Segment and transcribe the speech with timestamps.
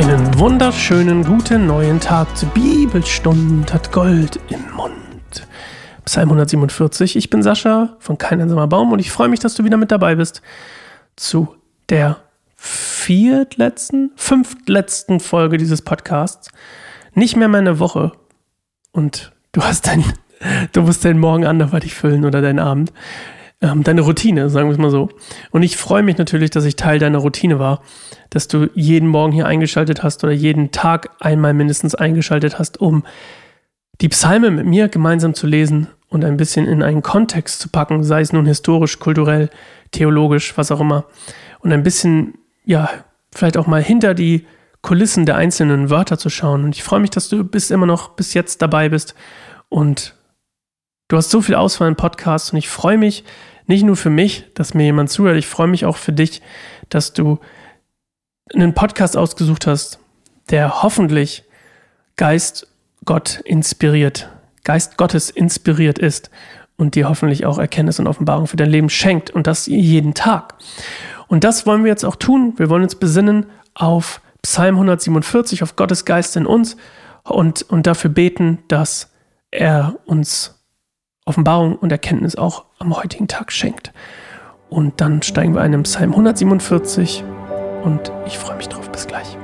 [0.00, 5.46] Einen wunderschönen guten neuen Tag zur Bibelstund hat Gold im Mund.
[6.06, 7.16] Psalm 147.
[7.16, 9.90] Ich bin Sascha von Kein einsamer Baum und ich freue mich, dass du wieder mit
[9.90, 10.40] dabei bist
[11.16, 11.54] zu
[11.90, 12.16] der
[12.56, 16.50] viertletzten, fünftletzten Folge dieses Podcasts.
[17.12, 18.12] Nicht mehr meine Woche
[18.92, 20.02] und du hast dein,
[20.72, 22.90] du musst deinen Morgen anderweitig füllen oder deinen Abend
[23.60, 25.10] ähm, deine Routine, sagen wir es mal so.
[25.50, 27.82] Und ich freue mich natürlich, dass ich Teil deiner Routine war,
[28.30, 33.04] dass du jeden Morgen hier eingeschaltet hast oder jeden Tag einmal mindestens eingeschaltet hast, um
[34.00, 38.02] die Psalme mit mir gemeinsam zu lesen und ein bisschen in einen Kontext zu packen,
[38.02, 39.50] sei es nun historisch, kulturell,
[39.90, 41.04] theologisch, was auch immer.
[41.60, 42.88] Und ein bisschen, ja,
[43.32, 44.46] vielleicht auch mal hinter die
[44.82, 46.64] Kulissen der einzelnen Wörter zu schauen.
[46.64, 49.14] Und ich freue mich, dass du bis immer noch bis jetzt dabei bist
[49.68, 50.14] und
[51.10, 53.24] du hast so viel Auswahl im Podcast und ich freue mich,
[53.66, 56.40] nicht nur für mich, dass mir jemand zuhört, ich freue mich auch für dich,
[56.88, 57.38] dass du
[58.54, 59.98] einen Podcast ausgesucht hast,
[60.50, 61.44] der hoffentlich
[62.16, 62.68] Geist
[63.04, 64.30] Gott inspiriert,
[64.64, 66.30] Geist Gottes inspiriert ist
[66.76, 70.54] und dir hoffentlich auch Erkenntnis und Offenbarung für dein Leben schenkt und das jeden Tag.
[71.26, 72.54] Und das wollen wir jetzt auch tun.
[72.56, 76.76] Wir wollen uns besinnen auf Psalm 147, auf Gottes Geist in uns
[77.24, 79.10] und, und dafür beten, dass
[79.50, 80.59] er uns
[81.24, 83.92] Offenbarung und Erkenntnis auch am heutigen Tag schenkt.
[84.68, 87.24] Und dann steigen wir ein im Psalm 147
[87.82, 88.90] und ich freue mich drauf.
[88.90, 89.36] Bis gleich.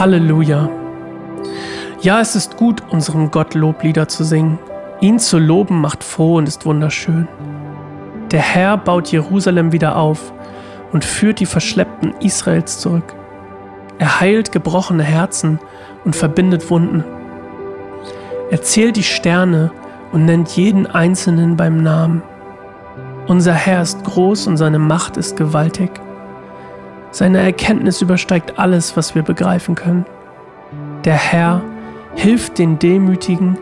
[0.00, 0.68] Halleluja.
[2.00, 4.58] Ja, es ist gut, unserem Gott Loblieder zu singen.
[5.00, 7.28] Ihn zu loben macht froh und ist wunderschön.
[8.30, 10.32] Der Herr baut Jerusalem wieder auf
[10.92, 13.14] und führt die Verschleppten Israels zurück.
[13.98, 15.60] Er heilt gebrochene Herzen
[16.04, 17.04] und verbindet Wunden.
[18.50, 19.70] Er zählt die Sterne
[20.12, 22.22] und nennt jeden Einzelnen beim Namen.
[23.28, 26.03] Unser Herr ist groß und seine Macht ist gewaltig.
[27.14, 30.04] Seine Erkenntnis übersteigt alles, was wir begreifen können.
[31.04, 31.62] Der Herr
[32.16, 33.56] hilft den Demütigen,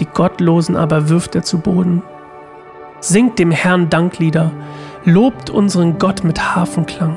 [0.00, 2.02] die Gottlosen aber wirft er zu Boden.
[2.98, 4.50] Singt dem Herrn Danklieder,
[5.04, 7.16] lobt unseren Gott mit Hafenklang.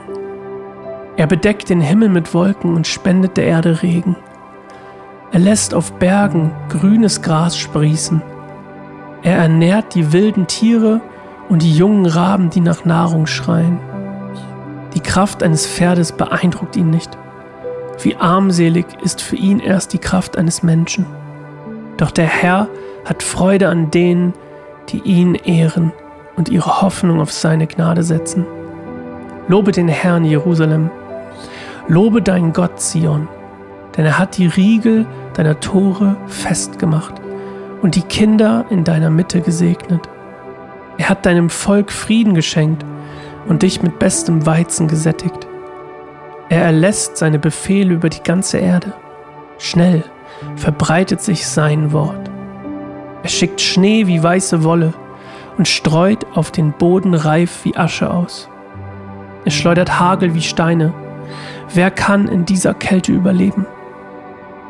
[1.18, 4.16] Er bedeckt den Himmel mit Wolken und spendet der Erde Regen.
[5.32, 8.22] Er lässt auf Bergen grünes Gras sprießen.
[9.24, 11.02] Er ernährt die wilden Tiere
[11.50, 13.80] und die jungen Raben, die nach Nahrung schreien.
[15.10, 17.18] Kraft eines Pferdes beeindruckt ihn nicht.
[18.04, 21.08] Wie armselig ist für ihn erst die Kraft eines Menschen.
[21.98, 22.68] Doch der Herr
[23.06, 24.34] hat Freude an denen,
[24.90, 25.94] die ihn ehren
[26.36, 28.46] und ihre Hoffnung auf seine Gnade setzen.
[29.48, 30.92] Lobe den Herrn Jerusalem.
[31.88, 33.28] Lobe deinen Gott Zion,
[33.98, 37.16] denn er hat die Riegel deiner Tore festgemacht
[37.82, 40.08] und die Kinder in deiner Mitte gesegnet.
[41.00, 42.86] Er hat deinem Volk Frieden geschenkt
[43.50, 45.48] und dich mit bestem Weizen gesättigt.
[46.48, 48.94] Er erlässt seine Befehle über die ganze Erde.
[49.58, 50.04] Schnell
[50.56, 52.30] verbreitet sich sein Wort.
[53.24, 54.94] Er schickt Schnee wie weiße Wolle
[55.58, 58.48] und streut auf den Boden reif wie Asche aus.
[59.44, 60.94] Er schleudert Hagel wie Steine.
[61.74, 63.66] Wer kann in dieser Kälte überleben?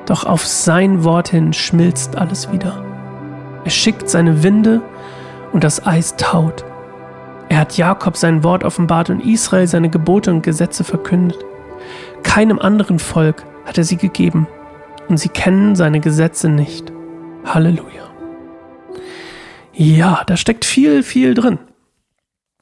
[0.05, 2.83] Doch auf sein Wort hin schmilzt alles wieder.
[3.63, 4.81] Er schickt seine Winde
[5.51, 6.65] und das Eis taut.
[7.59, 11.43] Er hat Jakob sein Wort offenbart und Israel seine Gebote und Gesetze verkündet.
[12.23, 14.47] Keinem anderen Volk hat er sie gegeben
[15.09, 16.93] und sie kennen seine Gesetze nicht.
[17.43, 18.13] Halleluja.
[19.73, 21.59] Ja, da steckt viel, viel drin.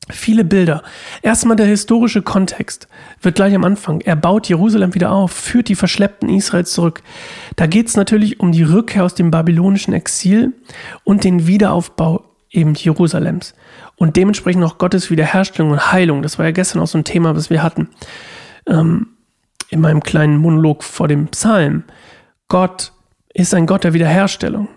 [0.09, 0.81] Viele Bilder.
[1.21, 2.87] Erstmal der historische Kontext
[3.21, 4.01] wird gleich am Anfang.
[4.01, 7.03] Er baut Jerusalem wieder auf, führt die Verschleppten Israels zurück.
[7.55, 10.53] Da geht es natürlich um die Rückkehr aus dem babylonischen Exil
[11.03, 13.53] und den Wiederaufbau eben Jerusalems
[13.97, 16.21] und dementsprechend auch Gottes Wiederherstellung und Heilung.
[16.21, 17.89] Das war ja gestern auch so ein Thema, was wir hatten
[18.67, 19.17] ähm,
[19.69, 21.83] in meinem kleinen Monolog vor dem Psalm.
[22.47, 22.93] Gott
[23.33, 24.69] ist ein Gott der Wiederherstellung,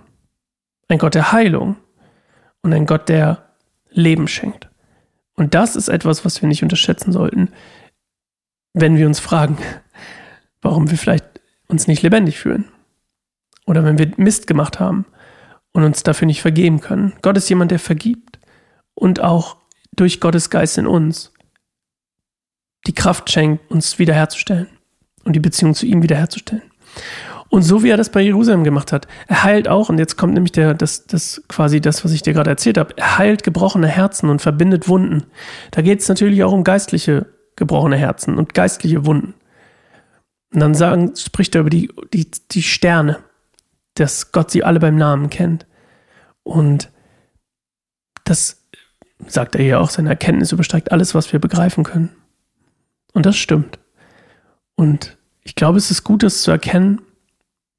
[0.88, 1.76] ein Gott der Heilung
[2.62, 3.50] und ein Gott, der
[3.90, 4.68] Leben schenkt.
[5.34, 7.50] Und das ist etwas, was wir nicht unterschätzen sollten,
[8.72, 9.58] wenn wir uns fragen,
[10.62, 11.24] warum wir vielleicht
[11.68, 12.66] uns nicht lebendig fühlen.
[13.66, 15.06] Oder wenn wir Mist gemacht haben
[15.72, 17.12] und uns dafür nicht vergeben können.
[17.22, 18.39] Gott ist jemand, der vergibt
[18.94, 19.56] und auch
[19.94, 21.32] durch Gottes Geist in uns
[22.86, 24.68] die Kraft schenkt, uns wiederherzustellen
[25.24, 26.62] und die Beziehung zu ihm wiederherzustellen.
[27.50, 30.34] Und so wie er das bei Jerusalem gemacht hat, er heilt auch, und jetzt kommt
[30.34, 33.88] nämlich der, das, das quasi das, was ich dir gerade erzählt habe, er heilt gebrochene
[33.88, 35.24] Herzen und verbindet Wunden.
[35.72, 37.26] Da geht es natürlich auch um geistliche
[37.56, 39.34] gebrochene Herzen und geistliche Wunden.
[40.52, 43.18] Und dann sagen, spricht er über die, die, die Sterne,
[43.94, 45.66] dass Gott sie alle beim Namen kennt.
[46.42, 46.90] Und
[48.24, 48.59] das
[49.26, 52.10] sagt er hier auch, seine Erkenntnis übersteigt alles, was wir begreifen können.
[53.12, 53.78] Und das stimmt.
[54.76, 57.00] Und ich glaube, es ist gut, das zu erkennen,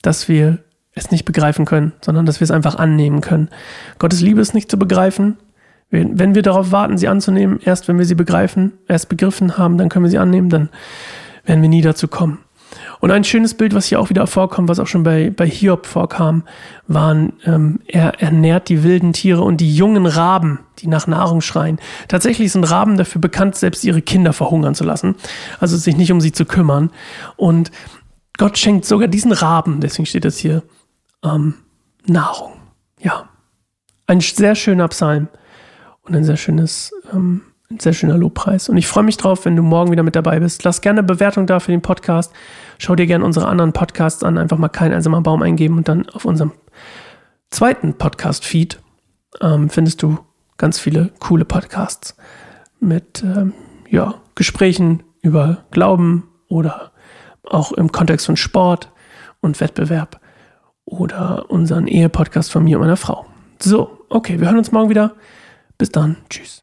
[0.02, 0.60] dass wir
[0.94, 3.50] es nicht begreifen können, sondern dass wir es einfach annehmen können.
[3.98, 5.38] Gottes Liebe ist nicht zu begreifen.
[5.90, 9.90] Wenn wir darauf warten, sie anzunehmen, erst wenn wir sie begreifen, erst begriffen haben, dann
[9.90, 10.70] können wir sie annehmen, dann
[11.46, 12.40] werden wir nie dazu kommen.
[13.02, 15.88] Und ein schönes Bild, was hier auch wieder vorkommt, was auch schon bei, bei Hiob
[15.88, 16.44] vorkam,
[16.88, 21.80] waren, ähm, er ernährt die wilden Tiere und die jungen Raben, die nach Nahrung schreien.
[22.08, 25.16] Tatsächlich sind Raben dafür bekannt, selbst ihre Kinder verhungern zu lassen,
[25.60, 26.92] also sich nicht um sie zu kümmern.
[27.38, 27.72] Und
[28.38, 30.64] Gott schenkt sogar diesen Raben, deswegen steht das hier,
[31.24, 31.56] ähm,
[32.06, 32.54] Nahrung.
[33.00, 33.30] Ja.
[34.06, 35.28] Ein sehr schöner Psalm
[36.04, 38.70] und ein sehr schönes, ähm, ein sehr schöner Lobpreis.
[38.70, 40.64] Und ich freue mich drauf, wenn du morgen wieder mit dabei bist.
[40.64, 42.34] Lass gerne eine Bewertung da für den Podcast.
[42.78, 44.38] Schau dir gerne unsere anderen Podcasts an.
[44.38, 46.52] Einfach mal kein einsamer Baum eingeben und dann auf unserem
[47.50, 48.80] zweiten Podcast-Feed
[49.42, 50.20] ähm, findest du
[50.58, 52.16] ganz viele coole Podcasts
[52.80, 53.54] mit ähm,
[53.90, 56.92] ja, Gesprächen über Glauben oder
[57.44, 58.92] auch im Kontext von Sport
[59.42, 60.20] und Wettbewerb
[60.86, 63.26] oder unseren Ehepodcast von mir und meiner Frau.
[63.60, 65.16] So, okay, wir hören uns morgen wieder.
[65.78, 66.18] Bis dann.
[66.30, 66.60] Tschüss.